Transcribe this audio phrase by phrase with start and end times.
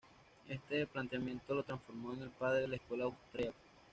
[0.49, 3.53] Este planteamiento lo transformó en el padre de la escuela austriaca.